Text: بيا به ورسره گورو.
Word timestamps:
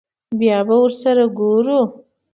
بيا 0.39 0.57
به 0.67 0.75
ورسره 0.81 1.25
گورو. 1.39 1.81